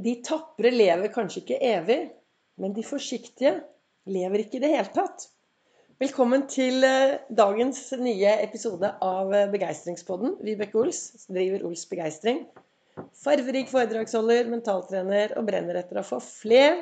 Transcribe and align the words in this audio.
De 0.00 0.14
tapre 0.24 0.70
lever 0.72 1.10
kanskje 1.12 1.42
ikke 1.42 1.58
evig, 1.66 1.98
men 2.60 2.72
de 2.72 2.84
forsiktige 2.86 3.58
lever 4.08 4.44
ikke 4.46 4.56
i 4.56 4.62
det 4.62 4.70
hele 4.72 4.92
tatt. 4.94 5.26
Velkommen 6.00 6.46
til 6.48 6.86
eh, 6.86 7.18
dagens 7.36 7.82
nye 8.00 8.30
episode 8.40 8.88
av 9.04 9.34
eh, 9.36 9.50
Begeistringspodden. 9.52 10.38
Vibeke 10.46 10.80
Ols 10.80 11.02
driver 11.28 11.66
Ols 11.68 11.84
Begeistring. 11.90 12.46
Farverik 13.20 13.68
foredragsholder, 13.68 14.48
mentaltrener 14.48 15.36
og 15.36 15.44
brenner 15.50 15.82
etter 15.82 16.00
å 16.00 16.06
få 16.06 16.22
fler 16.24 16.80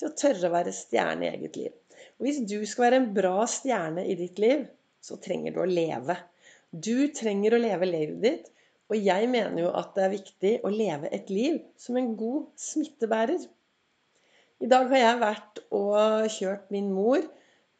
til 0.00 0.08
å 0.08 0.16
tørre 0.16 0.48
å 0.48 0.54
være 0.56 0.72
stjerne 0.78 1.28
i 1.28 1.32
eget 1.34 1.60
liv. 1.60 1.76
Og 2.16 2.30
hvis 2.30 2.40
du 2.48 2.62
skal 2.64 2.86
være 2.86 3.02
en 3.02 3.12
bra 3.20 3.44
stjerne 3.52 4.06
i 4.08 4.16
ditt 4.16 4.40
liv, 4.40 4.64
så 5.04 5.20
trenger 5.20 5.52
du 5.52 5.60
å 5.60 5.68
leve. 5.68 6.16
Du 6.72 7.10
trenger 7.12 7.52
å 7.58 7.64
leve 7.68 7.92
livet 7.92 8.22
ditt 8.24 8.52
og 8.86 8.96
jeg 9.02 9.26
mener 9.30 9.64
jo 9.64 9.72
at 9.74 9.96
det 9.96 10.04
er 10.04 10.14
viktig 10.14 10.52
å 10.66 10.70
leve 10.70 11.10
et 11.14 11.30
liv 11.32 11.58
som 11.80 11.98
en 11.98 12.12
god 12.18 12.46
smittebærer. 12.60 13.46
I 14.62 14.68
dag 14.70 14.86
har 14.92 15.02
jeg 15.02 15.22
vært 15.22 15.62
og 15.74 16.28
kjørt 16.32 16.70
min 16.72 16.92
mor 16.94 17.24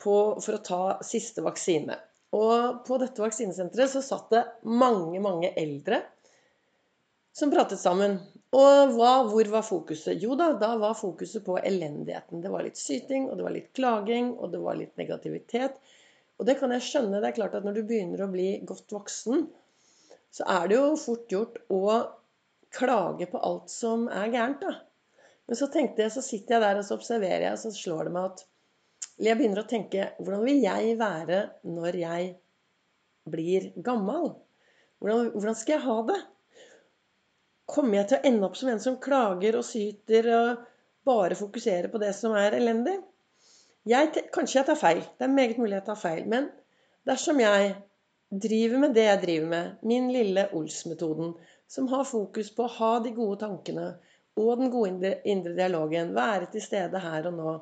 på, 0.03 0.17
for 0.43 0.57
å 0.57 0.65
ta 0.67 0.81
siste 1.07 1.45
vaksine. 1.47 1.97
Og 2.37 2.83
på 2.85 2.99
dette 3.01 3.23
vaksinesenteret 3.23 3.93
så 3.93 4.03
satt 4.05 4.33
det 4.35 4.43
mange, 4.67 5.21
mange 5.23 5.53
eldre 5.57 6.03
som 7.37 7.53
pratet 7.53 7.81
sammen. 7.81 8.19
Og 8.57 8.97
hva, 8.97 9.13
hvor 9.29 9.49
var 9.53 9.65
fokuset? 9.67 10.19
Jo 10.23 10.37
da, 10.39 10.51
da 10.59 10.73
var 10.81 10.97
fokuset 10.99 11.45
på 11.47 11.59
elendigheten. 11.61 12.43
Det 12.43 12.51
var 12.53 12.67
litt 12.67 12.81
syting, 12.81 13.29
og 13.31 13.39
det 13.39 13.47
var 13.47 13.55
litt 13.55 13.71
klaging, 13.77 14.35
og 14.41 14.51
det 14.53 14.63
var 14.63 14.79
litt 14.79 14.97
negativitet. 15.01 15.79
Og 16.37 16.49
det 16.49 16.59
kan 16.61 16.73
jeg 16.75 16.85
skjønne. 16.85 17.21
Det 17.23 17.31
er 17.31 17.39
klart 17.39 17.57
at 17.59 17.67
når 17.67 17.79
du 17.79 17.87
begynner 17.89 18.25
å 18.25 18.31
bli 18.33 18.51
godt 18.69 18.93
voksen, 18.93 19.47
så 20.35 20.47
er 20.53 20.69
det 20.69 20.79
jo 20.79 20.97
fort 21.01 21.33
gjort 21.33 21.59
å 21.73 21.83
klage 22.77 23.29
på 23.31 23.41
alt 23.49 23.71
som 23.73 24.07
er 24.13 24.33
gærent, 24.33 24.63
da. 24.63 24.75
Men 25.47 25.59
så 25.59 25.69
tenkte 25.71 26.03
jeg, 26.03 26.13
så 26.13 26.23
sitter 26.25 26.57
jeg 26.57 26.65
der 26.65 26.81
og 26.81 26.87
så 26.87 26.97
observerer 26.99 27.47
jeg, 27.47 27.55
og 27.55 27.63
så 27.63 27.73
slår 27.75 28.09
det 28.09 28.15
meg 28.17 28.31
at 28.33 28.47
Eller 29.17 29.31
jeg 29.31 29.39
begynner 29.39 29.63
å 29.63 29.69
tenke 29.71 30.09
Hvordan 30.19 30.43
vil 30.45 30.59
jeg 30.65 30.97
være 31.01 31.39
når 31.77 31.99
jeg 32.03 32.33
blir 33.31 33.69
gammel? 33.87 34.33
Hvordan, 34.99 35.31
hvordan 35.35 35.59
skal 35.59 35.77
jeg 35.77 35.85
ha 35.87 35.97
det? 36.11 36.19
Kommer 37.67 37.99
jeg 37.99 38.09
til 38.11 38.19
å 38.19 38.29
ende 38.31 38.49
opp 38.49 38.59
som 38.59 38.71
en 38.71 38.83
som 38.83 38.99
klager 39.03 39.59
og 39.59 39.67
syter 39.67 40.29
og 40.35 40.67
bare 41.07 41.39
fokuserer 41.39 41.91
på 41.91 42.01
det 42.03 42.13
som 42.19 42.37
er 42.39 42.55
elendig? 42.59 42.97
Jeg, 43.87 44.13
kanskje 44.35 44.61
jeg 44.61 44.69
tar 44.69 44.79
feil. 44.79 45.03
Det 45.19 45.27
er 45.27 45.35
meget 45.35 45.59
mulig 45.63 45.77
jeg 45.77 45.87
tar 45.87 45.99
feil. 45.99 46.25
Men 46.31 46.49
dersom 47.07 47.39
jeg 47.43 47.75
driver 48.31 48.83
med 48.83 48.95
det 48.97 49.07
jeg 49.07 49.23
driver 49.23 49.49
med, 49.53 49.73
min 49.87 50.11
lille 50.13 50.49
Ols-metoden, 50.57 51.35
som 51.69 51.89
har 51.91 52.07
fokus 52.07 52.51
på 52.55 52.67
å 52.67 52.75
ha 52.79 52.93
de 53.03 53.13
gode 53.15 53.41
tankene 53.43 53.89
og 54.37 54.61
den 54.61 54.71
gode 54.71 55.13
indre, 55.25 55.55
dialogen, 55.57 56.13
være 56.15 56.51
til 56.53 56.63
stede 56.63 57.01
her 57.01 57.31
og 57.31 57.37
nå, 57.39 57.55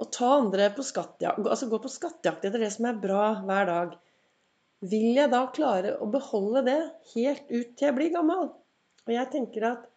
og 0.00 0.10
ta 0.14 0.30
andre 0.38 0.70
på 0.74 0.82
skattejakt, 0.86 1.44
altså 1.44 1.68
gå 1.70 1.78
på 1.82 1.92
skattejakt 1.92 2.46
etter 2.48 2.62
det 2.62 2.70
som 2.74 2.88
er 2.88 3.00
bra 3.02 3.26
hver 3.44 3.68
dag, 3.68 3.96
vil 4.84 5.16
jeg 5.16 5.30
da 5.32 5.44
klare 5.54 5.94
å 6.02 6.08
beholde 6.12 6.64
det 6.66 6.80
helt 7.14 7.44
ut 7.50 7.74
til 7.76 7.88
jeg 7.88 7.96
blir 7.96 8.12
gammel? 8.14 8.50
Og 9.04 9.12
jeg 9.12 9.30
tenker 9.32 9.68
at 9.70 9.90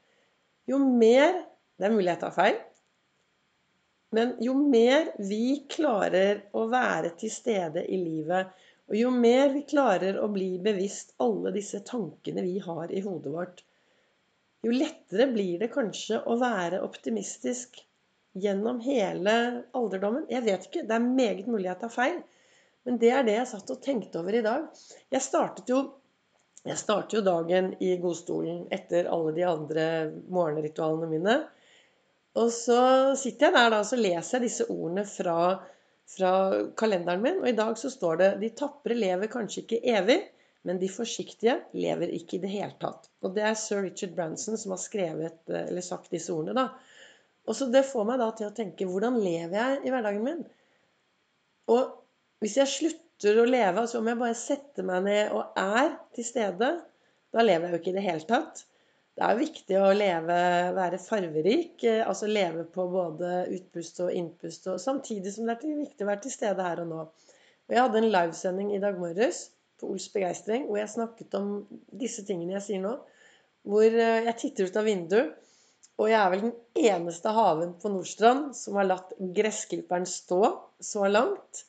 jo 0.68 0.80
mer 0.80 1.44
Det 1.78 1.86
er 1.86 1.92
mulig 1.94 2.10
jeg 2.10 2.18
tar 2.24 2.32
feil. 2.34 2.56
Men 4.18 4.32
jo 4.42 4.56
mer 4.58 5.12
vi 5.22 5.60
klarer 5.70 6.40
å 6.58 6.64
være 6.72 7.12
til 7.22 7.30
stede 7.30 7.84
i 7.86 8.00
livet, 8.02 8.50
og 8.88 8.96
jo 8.96 9.10
mer 9.12 9.52
vi 9.54 9.66
klarer 9.68 10.20
å 10.24 10.30
bli 10.32 10.54
bevisst 10.64 11.14
alle 11.24 11.52
disse 11.56 11.82
tankene 11.88 12.44
vi 12.46 12.58
har 12.64 12.92
i 12.92 13.04
hodet 13.04 13.34
vårt, 13.34 13.64
jo 14.64 14.72
lettere 14.74 15.28
blir 15.32 15.60
det 15.62 15.70
kanskje 15.74 16.22
å 16.26 16.38
være 16.40 16.82
optimistisk 16.86 17.82
gjennom 18.38 18.80
hele 18.84 19.36
alderdommen. 19.78 20.26
Jeg 20.32 20.46
vet 20.46 20.68
ikke. 20.68 20.84
Det 20.88 20.96
er 20.96 21.06
meget 21.06 21.48
mulig 21.50 21.70
jeg 21.70 21.82
tar 21.84 21.94
feil. 21.94 22.18
Men 22.88 23.00
det 23.02 23.12
er 23.12 23.26
det 23.28 23.36
jeg 23.38 23.50
satt 23.52 23.72
og 23.74 23.82
tenkte 23.84 24.22
over 24.22 24.38
i 24.38 24.44
dag. 24.46 24.68
Jeg 25.14 25.24
startet 25.26 25.70
jo, 25.72 25.82
jeg 26.64 26.80
startet 26.80 27.18
jo 27.18 27.24
dagen 27.26 27.74
i 27.84 27.94
godstolen 28.02 28.66
etter 28.74 29.10
alle 29.12 29.34
de 29.36 29.46
andre 29.48 29.88
morgenritualene 30.32 31.10
mine. 31.12 31.38
Og 32.38 32.52
så 32.54 32.80
sitter 33.18 33.50
jeg 33.50 33.58
der 33.58 33.74
da 33.74 33.82
og 33.82 33.90
så 33.90 34.00
leser 34.00 34.38
jeg 34.38 34.48
disse 34.48 34.70
ordene 34.72 35.04
fra 35.10 35.38
fra 36.08 36.32
kalenderen 36.80 37.22
min. 37.22 37.40
Og 37.42 37.50
i 37.50 37.56
dag 37.58 37.78
så 37.78 37.92
står 37.92 38.18
det 38.22 38.32
'De 38.42 38.50
tapre 38.50 38.96
lever 38.96 39.32
kanskje 39.32 39.64
ikke 39.64 39.82
evig, 39.96 40.20
men 40.68 40.80
de 40.80 40.90
forsiktige 40.90 41.60
lever 41.74 42.14
ikke 42.16 42.38
i 42.38 42.44
det 42.44 42.52
hele 42.52 42.74
tatt'. 42.82 43.10
Og 43.24 43.36
det 43.36 43.44
er 43.44 43.54
sir 43.54 43.82
Richard 43.84 44.16
Branson 44.16 44.58
som 44.58 44.72
har 44.76 44.82
skrevet, 44.82 45.40
eh, 45.50 45.68
eller 45.68 45.82
sagt 45.82 46.12
disse 46.12 46.34
ordene. 46.34 46.54
da. 46.54 46.70
Og 47.48 47.56
så 47.56 47.72
Det 47.72 47.86
får 47.86 48.06
meg 48.06 48.20
da 48.20 48.32
til 48.32 48.48
å 48.48 48.56
tenke 48.56 48.86
hvordan 48.86 49.20
lever 49.24 49.56
jeg 49.56 49.86
i 49.86 49.90
hverdagen 49.90 50.24
min? 50.24 50.46
Og 51.68 52.04
hvis 52.40 52.58
jeg 52.58 52.68
slutter 52.68 53.40
å 53.42 53.46
leve, 53.50 53.80
altså 53.82 54.00
om 54.00 54.08
jeg 54.08 54.20
bare 54.20 54.34
setter 54.34 54.84
meg 54.84 55.04
ned 55.04 55.32
og 55.32 55.54
er 55.58 55.98
til 56.16 56.24
stede, 56.24 56.82
da 57.34 57.42
lever 57.42 57.68
jeg 57.68 57.72
jo 57.72 57.80
ikke 57.82 57.90
i 57.90 57.98
det 57.98 58.04
hele 58.04 58.28
tatt. 58.28 58.66
Det 59.18 59.26
er 59.26 59.40
viktig 59.40 59.78
å 59.82 59.94
leve, 59.98 60.34
være 60.78 61.00
farverik, 61.02 61.82
eh, 61.90 62.04
altså 62.06 62.28
leve 62.30 62.68
på 62.70 62.84
både 62.92 63.48
utpust 63.56 64.04
og 64.06 64.12
innpust, 64.14 64.68
og 64.70 64.82
samtidig 64.82 65.32
som 65.34 65.48
det 65.50 65.56
er 65.58 65.80
viktig 65.80 66.06
å 66.06 66.10
være 66.12 66.22
til 66.28 66.34
stede 66.36 66.66
her 66.68 66.84
og 66.84 66.92
nå. 66.92 67.06
Og 67.68 67.74
jeg 67.74 67.82
hadde 67.82 67.98
en 68.04 68.12
livesending 68.14 68.76
i 68.76 68.82
dag 68.84 69.00
morges 69.02 69.48
på 69.82 69.90
Ols 69.90 70.06
Begeistring 70.14 70.68
hvor 70.68 70.78
jeg 70.78 70.92
snakket 70.94 71.34
om 71.40 71.50
disse 72.04 72.24
tingene 72.28 72.60
jeg 72.60 72.66
sier 72.68 72.84
nå. 72.84 72.94
Hvor 73.66 73.88
eh, 73.88 74.28
jeg 74.28 74.38
titter 74.44 74.70
ut 74.70 74.78
av 74.78 74.86
vinduet, 74.86 75.34
og 75.98 76.12
jeg 76.12 76.20
er 76.20 76.30
vel 76.36 76.44
den 76.46 76.54
eneste 76.92 77.34
haven 77.34 77.72
på 77.82 77.90
Nordstrand 77.90 78.52
som 78.54 78.78
har 78.78 78.86
latt 78.86 79.16
gressklipperen 79.18 80.06
stå 80.06 80.44
så 80.78 81.10
langt. 81.10 81.64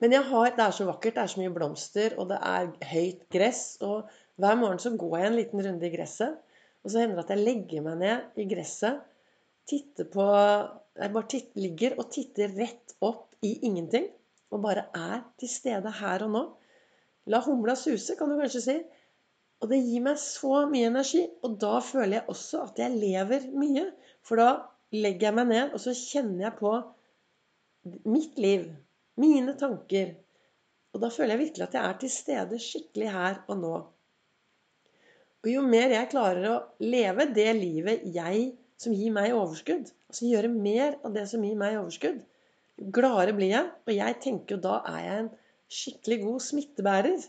Men 0.00 0.16
har, 0.16 0.54
det 0.56 0.64
er 0.64 0.72
så 0.72 0.88
vakkert, 0.88 1.18
det 1.18 1.26
er 1.26 1.34
så 1.34 1.42
mye 1.42 1.52
blomster, 1.52 2.16
og 2.16 2.30
det 2.32 2.40
er 2.40 2.72
høyt 2.94 3.28
gress. 3.34 3.62
og 3.84 4.08
hver 4.38 4.58
morgen 4.58 4.78
så 4.82 4.94
går 4.94 5.16
jeg 5.18 5.30
en 5.30 5.38
liten 5.38 5.64
runde 5.66 5.88
i 5.88 5.92
gresset. 5.92 6.36
Og 6.84 6.92
så 6.92 7.02
hender 7.02 7.18
det 7.18 7.24
at 7.26 7.32
jeg 7.34 7.44
legger 7.46 7.84
meg 7.84 7.96
ned 8.02 8.38
i 8.38 8.46
gresset, 8.50 9.00
titter 9.68 10.06
på 10.08 10.26
Jeg 10.98 11.12
bare 11.14 11.28
titter, 11.30 11.60
ligger 11.62 11.98
og 11.98 12.08
titter 12.14 12.54
rett 12.58 12.94
opp 13.04 13.34
i 13.44 13.52
ingenting. 13.66 14.08
Og 14.50 14.62
bare 14.64 14.86
er 14.96 15.20
til 15.38 15.50
stede 15.52 15.90
her 15.98 16.24
og 16.26 16.32
nå. 16.32 16.44
La 17.28 17.42
humla 17.44 17.74
suse, 17.76 18.16
kan 18.16 18.30
du 18.30 18.38
kanskje 18.38 18.62
si. 18.64 18.76
Og 19.58 19.70
det 19.72 19.80
gir 19.82 20.04
meg 20.06 20.20
så 20.22 20.62
mye 20.70 20.88
energi. 20.88 21.24
Og 21.44 21.58
da 21.60 21.78
føler 21.84 22.20
jeg 22.20 22.28
også 22.32 22.62
at 22.70 22.80
jeg 22.82 22.96
lever 22.96 23.50
mye. 23.58 23.84
For 24.26 24.40
da 24.40 24.48
legger 24.94 25.28
jeg 25.28 25.36
meg 25.36 25.50
ned, 25.50 25.74
og 25.74 25.82
så 25.82 25.94
kjenner 25.98 26.48
jeg 26.48 26.58
på 26.62 26.72
mitt 28.08 28.38
liv. 28.40 28.70
Mine 29.18 29.54
tanker. 29.60 30.14
Og 30.94 31.02
da 31.02 31.10
føler 31.12 31.34
jeg 31.34 31.44
virkelig 31.44 31.66
at 31.66 31.76
jeg 31.76 31.84
er 31.84 32.00
til 32.00 32.12
stede 32.14 32.60
skikkelig 32.62 33.12
her 33.12 33.40
og 33.50 33.60
nå. 33.60 33.76
Og 35.48 35.52
jo 35.54 35.60
mer 35.64 35.88
jeg 35.88 36.10
klarer 36.12 36.44
å 36.44 36.56
leve 36.84 37.24
det 37.32 37.48
livet 37.56 38.02
jeg 38.12 38.50
som 38.76 38.92
gir 38.92 39.14
meg 39.16 39.32
overskudd, 39.32 39.86
altså 40.10 40.26
gjøre 40.28 40.50
mer 40.52 40.98
av 41.00 41.14
det 41.14 41.22
som 41.30 41.40
gir 41.40 41.54
meg 41.56 41.78
overskudd, 41.78 42.18
jo 42.76 42.88
gladere 42.92 43.32
blir 43.32 43.54
jeg. 43.54 43.70
Og 43.88 43.94
jeg 43.96 44.16
tenker 44.20 44.54
jo 44.54 44.58
da 44.66 44.74
er 44.90 44.98
jeg 45.00 45.22
en 45.22 45.30
skikkelig 45.72 46.18
god 46.26 46.44
smittebærer 46.44 47.24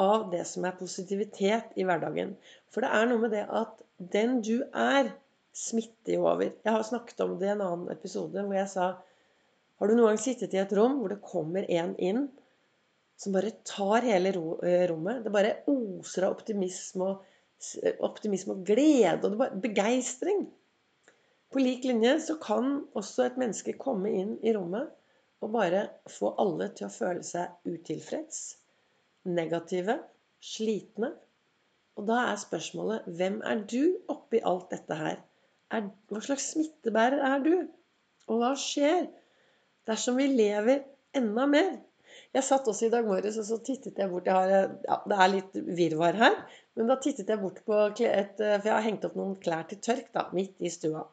av 0.00 0.24
det 0.32 0.46
som 0.48 0.64
er 0.64 0.78
positivitet 0.78 1.76
i 1.76 1.84
hverdagen. 1.84 2.32
For 2.72 2.86
det 2.86 2.92
er 2.96 3.10
noe 3.10 3.20
med 3.26 3.34
det 3.36 3.42
at 3.44 3.82
den 4.14 4.38
du 4.40 4.62
er, 4.72 5.12
smitter 5.52 6.14
jo 6.16 6.24
over. 6.30 6.54
Jeg 6.64 6.72
har 6.72 6.86
snakket 6.88 7.20
om 7.20 7.34
det 7.36 7.50
i 7.50 7.52
en 7.52 7.66
annen 7.66 7.92
episode 7.92 8.40
hvor 8.46 8.56
jeg 8.56 8.70
sa 8.72 8.94
Har 9.76 9.90
du 9.90 9.92
noen 9.98 10.14
gang 10.14 10.22
sittet 10.24 10.56
i 10.56 10.62
et 10.62 10.72
rom 10.78 11.02
hvor 11.02 11.12
det 11.12 11.20
kommer 11.20 11.68
en 11.68 11.92
inn 12.00 12.24
som 13.20 13.36
bare 13.36 13.52
tar 13.68 14.08
hele 14.08 14.32
eh, 14.32 14.86
rommet? 14.88 15.20
Det 15.20 15.34
bare 15.34 15.58
oser 15.68 16.30
av 16.30 16.38
optimisme 16.38 17.10
og 17.10 17.28
optimisme 18.02 18.56
og 18.56 18.66
glede 18.66 19.28
og 19.28 19.60
begeistring. 19.62 20.46
På 21.52 21.60
lik 21.60 21.84
linje 21.84 22.16
så 22.26 22.38
kan 22.40 22.78
også 22.96 23.26
et 23.26 23.38
menneske 23.40 23.74
komme 23.80 24.12
inn 24.22 24.36
i 24.40 24.54
rommet 24.56 24.88
og 25.42 25.52
bare 25.52 25.82
få 26.10 26.32
alle 26.40 26.70
til 26.76 26.86
å 26.86 26.94
føle 26.94 27.24
seg 27.26 27.68
utilfreds, 27.68 28.40
negative, 29.26 29.98
slitne. 30.42 31.12
Og 31.98 32.06
da 32.08 32.22
er 32.30 32.40
spørsmålet 32.40 33.08
hvem 33.18 33.40
er 33.44 33.64
du 33.68 33.98
oppi 34.12 34.40
alt 34.48 34.70
dette 34.72 34.96
her? 34.96 35.18
Er, 35.72 35.88
hva 36.08 36.22
slags 36.24 36.52
smittebærer 36.54 37.20
er 37.26 37.44
du? 37.44 37.54
Og 38.30 38.40
hva 38.40 38.52
skjer 38.58 39.08
dersom 39.88 40.18
vi 40.20 40.30
lever 40.30 40.84
enda 41.18 41.48
mer? 41.50 41.72
Jeg 42.32 42.44
satt 42.46 42.68
også 42.68 42.86
i 42.86 42.92
dag 42.92 43.06
morges 43.08 43.38
og 43.40 43.46
så 43.48 43.58
tittet 43.64 43.98
jeg 43.98 44.10
bort 44.12 44.28
jeg 44.28 44.36
har, 44.36 44.72
ja, 44.86 44.98
Det 45.08 45.18
er 45.18 45.32
litt 45.32 45.58
virvar 45.80 46.18
her. 46.20 46.38
Men 46.78 46.88
da 46.88 46.96
tittet 47.00 47.28
jeg 47.28 47.40
bort 47.42 47.60
på 47.66 47.78
et 47.90 48.38
For 48.38 48.68
jeg 48.68 48.74
har 48.74 48.86
hengt 48.86 49.04
opp 49.04 49.18
noen 49.18 49.34
klær 49.42 49.66
til 49.68 49.80
tørk 49.84 50.08
da, 50.14 50.28
midt 50.36 50.62
i 50.64 50.70
stua. 50.72 51.04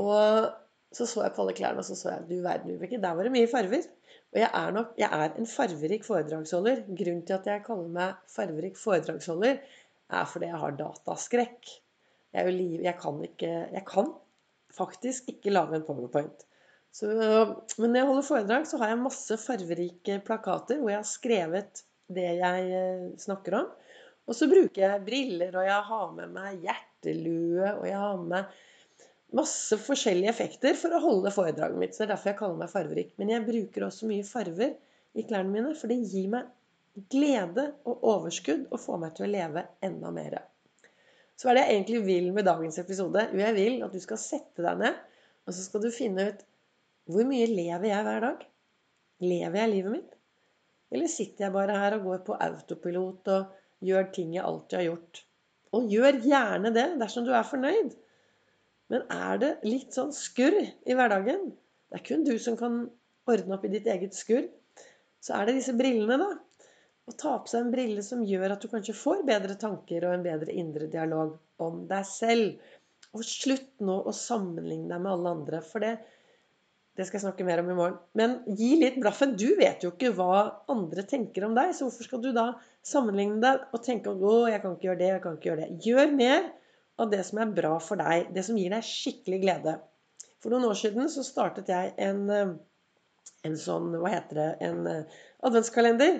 Og 0.00 0.48
så 0.94 1.04
så 1.04 1.24
jeg 1.26 1.34
på 1.36 1.42
alle 1.44 1.56
klærne, 1.56 1.82
og 1.82 1.84
så 1.84 1.96
så 1.98 2.14
jeg 2.14 2.28
du 2.28 2.38
verden, 2.44 2.72
Vibeke, 2.72 3.00
der 3.02 3.16
var 3.16 3.26
det 3.26 3.34
mye 3.34 3.50
farver. 3.50 3.84
Og 4.32 4.40
jeg 4.40 4.48
er 4.48 4.72
nok 4.72 4.94
jeg 5.00 5.08
er 5.12 5.36
en 5.40 5.48
farverik 5.48 6.06
foredragsholder. 6.06 6.86
Grunnen 6.88 7.26
til 7.28 7.36
at 7.36 7.48
jeg 7.48 7.64
kaller 7.66 7.90
meg 7.92 8.32
farverik 8.32 8.78
foredragsholder, 8.80 9.60
er 10.08 10.30
fordi 10.32 10.48
jeg 10.48 10.62
har 10.62 10.78
dataskrekk. 10.78 11.72
Jeg, 12.36 12.52
liv, 12.52 12.80
jeg 12.84 12.96
kan 13.00 13.20
ikke 13.24 13.50
Jeg 13.72 13.84
kan 13.88 14.12
faktisk 14.76 15.28
ikke 15.32 15.52
lage 15.52 15.76
en 15.76 15.84
powerpoint. 15.84 16.44
Så, 16.92 17.08
men 17.78 17.92
når 17.92 18.00
jeg 18.00 18.08
holder 18.08 18.26
foredrag, 18.26 18.66
så 18.66 18.80
har 18.80 18.92
jeg 18.92 19.00
masse 19.02 19.36
farverike 19.42 20.20
plakater 20.24 20.80
hvor 20.80 20.92
jeg 20.92 21.00
har 21.02 21.08
skrevet 21.08 21.82
det 22.08 22.28
jeg 22.40 22.70
eh, 22.72 23.08
snakker 23.20 23.58
om. 23.60 23.68
Og 24.28 24.36
så 24.36 24.48
bruker 24.50 24.82
jeg 24.84 25.04
briller, 25.06 25.54
og 25.56 25.64
jeg 25.64 25.84
har 25.88 26.10
med 26.16 26.32
meg 26.34 26.64
hjertelue, 26.66 27.70
og 27.78 27.86
jeg 27.88 28.00
har 28.02 28.18
med 28.20 28.58
masse 29.38 29.76
forskjellige 29.80 30.32
effekter 30.32 30.76
for 30.76 30.94
å 30.94 31.00
holde 31.04 31.32
foredraget 31.32 31.80
mitt. 31.80 31.96
Så 31.96 32.02
det 32.02 32.08
er 32.08 32.14
derfor 32.14 32.32
jeg 32.32 32.38
kaller 32.42 32.60
meg 32.60 32.72
farverik. 32.72 33.14
Men 33.20 33.32
jeg 33.32 33.46
bruker 33.48 33.86
også 33.88 34.08
mye 34.10 34.26
farver 34.28 34.76
i 35.16 35.24
klærne 35.28 35.52
mine, 35.52 35.72
for 35.76 35.92
det 35.92 36.02
gir 36.04 36.28
meg 36.32 36.52
glede 37.12 37.70
og 37.88 38.04
overskudd 38.10 38.66
og 38.72 38.80
får 38.82 39.00
meg 39.04 39.16
til 39.16 39.28
å 39.28 39.32
leve 39.32 39.64
enda 39.86 40.12
mer. 40.12 40.38
Så 41.38 41.46
hva 41.46 41.54
er 41.54 41.60
det 41.60 41.64
jeg 41.64 41.76
egentlig 41.76 42.02
vil 42.08 42.30
med 42.34 42.48
dagens 42.48 42.80
episode? 42.82 43.28
Jo, 43.30 43.42
jeg 43.44 43.56
vil 43.56 43.82
at 43.86 43.94
du 43.94 44.00
skal 44.02 44.20
sette 44.20 44.64
deg 44.64 44.80
ned, 44.80 44.96
og 45.46 45.54
så 45.54 45.64
skal 45.64 45.84
du 45.84 45.92
finne 45.94 46.30
ut 46.32 46.44
hvor 47.08 47.24
mye 47.24 47.46
lever 47.48 47.88
jeg 47.88 48.04
hver 48.04 48.24
dag? 48.26 48.42
Lever 49.24 49.60
jeg 49.62 49.72
livet 49.72 49.94
mitt? 49.94 50.10
Eller 50.92 51.08
sitter 51.12 51.46
jeg 51.46 51.54
bare 51.54 51.76
her 51.78 51.96
og 51.96 52.04
går 52.08 52.20
på 52.26 52.36
autopilot 52.48 53.30
og 53.32 53.54
gjør 53.84 54.10
ting 54.14 54.34
jeg 54.36 54.44
alltid 54.44 54.78
har 54.80 54.86
gjort? 54.88 55.22
Og 55.76 55.90
gjør 55.92 56.20
gjerne 56.24 56.72
det 56.74 56.86
dersom 57.00 57.26
du 57.26 57.32
er 57.36 57.46
fornøyd. 57.46 57.94
Men 58.88 59.04
er 59.12 59.40
det 59.42 59.52
litt 59.68 59.96
sånn 59.96 60.14
skurr 60.16 60.56
i 60.62 60.96
hverdagen? 60.96 61.50
Det 61.88 62.00
er 62.00 62.06
kun 62.06 62.24
du 62.24 62.34
som 62.40 62.56
kan 62.60 62.86
ordne 63.28 63.56
opp 63.56 63.66
i 63.68 63.72
ditt 63.72 63.88
eget 63.90 64.16
skurr. 64.16 64.48
Så 65.20 65.34
er 65.36 65.48
det 65.48 65.58
disse 65.58 65.76
brillene, 65.76 66.16
da 66.20 66.30
å 67.08 67.14
ta 67.16 67.38
på 67.40 67.50
seg 67.50 67.64
en 67.64 67.72
brille 67.72 68.02
som 68.04 68.24
gjør 68.26 68.54
at 68.54 68.64
du 68.64 68.68
kanskje 68.72 68.96
får 68.96 69.24
bedre 69.28 69.56
tanker 69.60 70.04
og 70.04 70.14
en 70.14 70.26
bedre 70.26 70.54
indre 70.60 70.88
dialog 70.92 71.38
om 71.64 71.84
deg 71.88 72.04
selv. 72.08 72.58
Og 73.16 73.24
slutt 73.24 73.80
nå 73.80 73.96
å 74.04 74.12
sammenligne 74.12 74.90
deg 74.90 75.00
med 75.00 75.14
alle 75.14 75.32
andre, 75.38 75.62
for 75.64 75.84
det, 75.84 75.94
det 76.98 77.04
skal 77.06 77.20
jeg 77.20 77.22
snakke 77.28 77.44
mer 77.46 77.60
om 77.62 77.68
i 77.70 77.76
morgen. 77.78 77.98
Men 78.18 78.32
gi 78.58 78.72
litt 78.80 78.96
blaffen. 78.98 79.36
Du 79.38 79.52
vet 79.58 79.84
jo 79.84 79.92
ikke 79.92 80.10
hva 80.18 80.40
andre 80.72 81.04
tenker 81.06 81.44
om 81.46 81.52
deg, 81.54 81.70
så 81.76 81.86
hvorfor 81.86 82.08
skal 82.08 82.22
du 82.24 82.32
da 82.34 82.48
sammenligne 82.82 83.38
deg 83.44 83.68
og 83.70 83.84
tenke 83.86 84.10
å, 84.10 84.32
jeg 84.50 84.58
kan 84.64 84.74
ikke 84.74 84.88
gjøre 84.88 85.00
det, 85.02 85.10
jeg 85.12 85.22
kan 85.22 85.36
ikke 85.38 85.50
gjøre 85.52 85.60
det. 85.60 85.76
Gjør 85.86 86.16
mer 86.18 86.48
av 86.98 87.12
det 87.12 87.20
som 87.28 87.38
er 87.44 87.52
bra 87.54 87.76
for 87.78 88.02
deg, 88.02 88.32
det 88.34 88.42
som 88.48 88.58
gir 88.58 88.74
deg 88.74 88.88
skikkelig 88.88 89.38
glede. 89.44 89.76
For 90.42 90.50
noen 90.50 90.66
år 90.66 90.78
siden 90.80 91.06
så 91.12 91.22
startet 91.26 91.70
jeg 91.70 91.94
en, 92.02 92.24
eh, 92.34 92.50
en 93.46 93.58
sånn, 93.62 93.92
hva 94.02 94.10
heter 94.16 94.40
det, 94.40 94.48
en 94.66 94.90
eh, 94.90 95.20
adventskalender. 95.46 96.18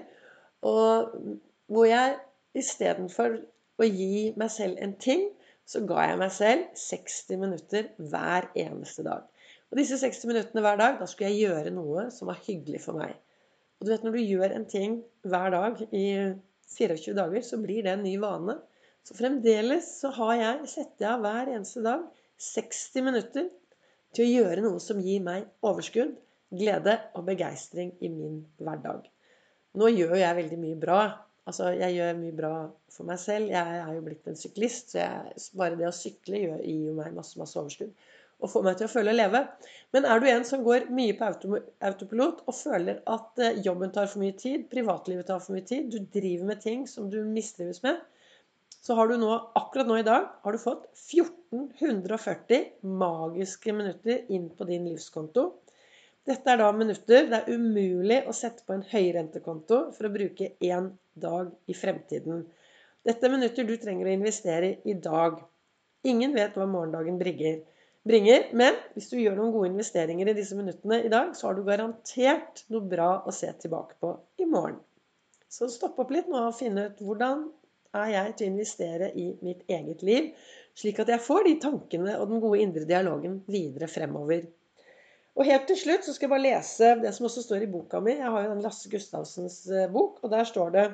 Og 0.68 1.18
hvor 1.66 1.88
jeg 1.90 2.20
istedenfor 2.58 3.34
å 3.78 3.90
gi 3.90 4.28
meg 4.38 4.54
selv 4.54 4.78
en 4.82 4.94
ting, 5.02 5.26
så 5.68 5.82
ga 5.90 6.06
jeg 6.06 6.22
meg 6.22 6.30
selv 6.32 6.78
60 6.80 7.42
minutter 7.42 7.90
hver 7.98 8.48
eneste 8.54 9.04
dag. 9.06 9.26
Og 9.68 9.80
disse 9.80 9.98
60 10.00 10.28
minuttene 10.30 10.62
hver 10.64 10.78
dag, 10.80 10.96
da 11.00 11.06
skulle 11.08 11.32
jeg 11.32 11.48
gjøre 11.48 11.72
noe 11.74 12.08
som 12.14 12.30
var 12.30 12.40
hyggelig 12.46 12.80
for 12.86 12.96
meg. 12.96 13.16
Og 13.78 13.86
du 13.86 13.92
vet, 13.92 14.04
når 14.06 14.16
du 14.16 14.22
gjør 14.24 14.54
en 14.56 14.66
ting 14.68 14.96
hver 15.28 15.52
dag 15.54 15.82
i 15.94 16.06
24 16.72 17.14
dager, 17.18 17.44
så 17.44 17.60
blir 17.60 17.84
det 17.84 17.92
en 17.94 18.04
ny 18.06 18.16
vane. 18.20 18.56
Så 19.06 19.16
fremdeles 19.16 19.90
så 20.00 20.10
har 20.16 20.34
jeg, 20.36 20.70
setter 20.72 21.04
jeg 21.04 21.12
av 21.12 21.22
hver 21.24 21.52
eneste 21.52 21.84
dag 21.84 22.02
60 22.42 23.06
minutter 23.06 23.46
til 24.16 24.24
å 24.24 24.32
gjøre 24.32 24.64
noe 24.64 24.80
som 24.82 25.00
gir 25.04 25.22
meg 25.24 25.46
overskudd, 25.64 26.16
glede 26.48 26.96
og 27.16 27.26
begeistring 27.28 27.92
i 28.00 28.10
min 28.12 28.40
hverdag. 28.60 29.06
Nå 29.78 29.88
gjør 29.92 30.16
jeg 30.16 30.38
veldig 30.38 30.58
mye 30.60 30.78
bra. 30.80 31.00
Altså, 31.48 31.70
jeg 31.76 31.96
gjør 31.96 32.16
mye 32.18 32.36
bra 32.36 32.52
for 32.92 33.08
meg 33.08 33.20
selv. 33.20 33.52
Jeg 33.52 33.80
er 33.82 33.90
jo 33.96 34.04
blitt 34.04 34.28
en 34.28 34.36
syklist, 34.36 34.92
så 34.92 35.02
jeg, 35.04 35.42
bare 35.60 35.76
det 35.80 35.88
å 35.88 35.94
sykle 35.94 36.40
gir 36.40 36.88
jo 36.88 36.96
meg 36.96 37.14
masse, 37.16 37.36
masse 37.40 37.56
overskudd. 37.60 37.92
Og 38.38 38.50
får 38.52 38.64
meg 38.66 38.76
til 38.78 38.86
å 38.86 38.92
føle 38.92 39.10
å 39.10 39.18
leve. 39.18 39.40
Men 39.94 40.06
er 40.06 40.20
du 40.22 40.28
en 40.30 40.44
som 40.46 40.62
går 40.66 40.86
mye 40.94 41.16
på 41.18 41.26
autopilot 41.26 42.44
og 42.44 42.54
føler 42.54 43.00
at 43.10 43.42
eh, 43.42 43.58
jobben 43.64 43.90
tar 43.94 44.06
for 44.10 44.22
mye 44.22 44.36
tid, 44.38 44.68
privatlivet 44.70 45.26
tar 45.26 45.40
for 45.42 45.56
mye 45.56 45.66
tid, 45.66 45.88
du 45.90 45.98
driver 46.18 46.52
med 46.52 46.62
ting 46.62 46.86
som 46.90 47.08
du 47.10 47.18
mistrives 47.26 47.82
med, 47.82 47.98
så 48.78 48.94
har 48.94 49.08
du 49.10 49.16
nå, 49.20 49.32
akkurat 49.58 49.88
nå 49.88 49.96
i 49.98 50.06
dag, 50.06 50.28
har 50.44 50.54
du 50.54 50.60
fått 50.62 50.86
1440 50.94 52.86
magiske 53.00 53.74
minutter 53.74 54.22
inn 54.32 54.46
på 54.54 54.68
din 54.68 54.86
livskonto. 54.88 55.48
Dette 56.28 56.52
er 56.52 56.60
da 56.60 56.68
minutter 56.76 57.26
det 57.30 57.38
er 57.40 57.56
umulig 57.56 58.20
å 58.28 58.34
sette 58.36 58.64
på 58.66 58.76
en 58.76 58.84
høyrentekonto 58.86 59.78
for 59.96 60.08
å 60.08 60.12
bruke 60.12 60.52
én 60.64 60.90
dag 61.16 61.50
i 61.66 61.76
fremtiden. 61.76 62.44
Dette 63.04 63.24
er 63.24 63.32
minutter 63.32 63.64
du 63.64 63.74
trenger 63.80 64.08
å 64.08 64.14
investere 64.14 64.74
i 64.76 64.92
i 64.92 64.96
dag. 65.00 65.40
Ingen 66.08 66.34
vet 66.36 66.56
hva 66.56 66.66
morgendagen 66.68 67.18
bringer. 68.08 68.48
Men 68.56 68.76
hvis 68.96 69.10
du 69.12 69.18
gjør 69.20 69.36
noen 69.38 69.54
gode 69.54 69.70
investeringer 69.72 70.30
i 70.30 70.36
disse 70.36 70.56
minuttene 70.58 71.02
i 71.04 71.12
dag, 71.12 71.34
så 71.36 71.48
har 71.48 71.58
du 71.58 71.64
garantert 71.66 72.64
noe 72.72 72.84
bra 72.88 73.10
å 73.28 73.34
se 73.34 73.50
tilbake 73.62 73.98
på 74.02 74.14
i 74.40 74.48
morgen. 74.48 74.80
Så 75.48 75.70
stopp 75.72 76.00
opp 76.02 76.12
litt 76.12 76.28
nå 76.28 76.40
og 76.50 76.56
finne 76.58 76.90
ut 76.90 77.00
hvordan 77.04 77.46
er 77.96 78.12
jeg 78.12 78.36
til 78.36 78.46
å 78.46 78.52
investere 78.52 79.08
i 79.16 79.30
mitt 79.44 79.64
eget 79.72 80.04
liv, 80.04 80.30
slik 80.76 81.00
at 81.02 81.10
jeg 81.12 81.24
får 81.24 81.46
de 81.46 81.54
tankene 81.62 82.18
og 82.18 82.28
den 82.30 82.42
gode 82.42 82.60
indre 82.62 82.84
dialogen 82.88 83.40
videre 83.48 83.88
fremover. 83.90 84.44
Og 85.38 85.46
helt 85.46 85.68
til 85.70 85.78
slutt 85.78 86.06
så 86.06 86.14
skal 86.14 86.26
jeg 86.26 86.34
bare 86.34 86.46
lese 86.48 86.94
det 87.02 87.12
som 87.14 87.28
også 87.28 87.44
står 87.44 87.64
i 87.64 87.70
boka 87.70 88.00
mi. 88.02 88.16
Jeg 88.18 88.32
har 88.34 88.44
jo 88.44 88.54
den 88.56 88.64
Lasse 88.64 88.90
Gustavsens 88.90 89.60
eh, 89.70 89.86
bok, 89.92 90.18
og 90.24 90.32
der 90.34 90.48
står 90.48 90.72
det 90.74 90.86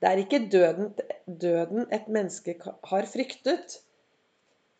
Det 0.00 0.08
er 0.08 0.22
ikke 0.22 0.46
døden, 0.52 0.94
døden 1.26 1.84
et 1.92 2.08
menneske 2.08 2.56
har 2.64 3.08
fryktet. 3.12 3.76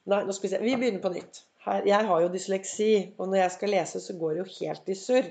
Nei, 0.08 0.22
nå 0.24 0.32
skal 0.32 0.48
vi 0.48 0.52
se. 0.54 0.62
Vi 0.64 0.76
begynner 0.80 1.02
på 1.02 1.12
nytt. 1.12 1.42
Her, 1.66 1.84
jeg 1.84 2.06
har 2.08 2.22
jo 2.22 2.30
dysleksi, 2.32 2.92
og 3.18 3.28
når 3.28 3.42
jeg 3.42 3.52
skal 3.56 3.74
lese, 3.74 4.00
så 4.00 4.16
går 4.16 4.32
det 4.32 4.40
jo 4.40 4.48
helt 4.60 4.88
i 4.88 4.96
surr. 4.96 5.28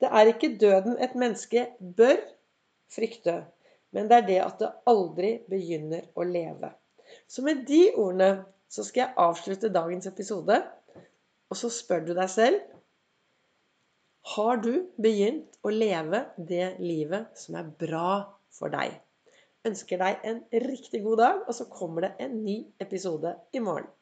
Det 0.00 0.08
er 0.08 0.30
ikke 0.30 0.56
døden 0.60 0.96
et 1.04 1.14
menneske 1.18 1.66
bør 1.98 2.16
frykte, 2.92 3.42
men 3.92 4.08
det 4.08 4.16
er 4.16 4.26
det 4.30 4.38
at 4.44 4.58
det 4.60 4.72
aldri 4.88 5.32
begynner 5.50 6.08
å 6.16 6.24
leve. 6.28 6.72
Så 7.28 7.44
med 7.44 7.64
de 7.68 7.82
ordene 7.94 8.30
så 8.72 8.84
skal 8.84 9.04
jeg 9.04 9.16
avslutte 9.26 9.72
dagens 9.72 10.08
episode. 10.10 10.58
Og 11.50 11.58
så 11.60 11.70
spør 11.70 12.02
du 12.08 12.14
deg 12.16 12.30
selv 12.32 12.62
Har 14.34 14.58
du 14.58 14.88
begynt 14.98 15.60
å 15.62 15.70
leve 15.70 16.24
det 16.36 16.72
livet 16.82 17.36
som 17.38 17.60
er 17.60 17.68
bra 17.84 18.08
for 18.50 18.72
deg? 18.74 18.96
Ønsker 19.66 20.02
deg 20.02 20.26
en 20.26 20.40
riktig 20.66 21.02
god 21.04 21.22
dag, 21.22 21.44
og 21.46 21.54
så 21.54 21.68
kommer 21.70 22.06
det 22.08 22.12
en 22.26 22.40
ny 22.42 22.58
episode 22.82 23.36
i 23.54 23.62
morgen. 23.62 23.88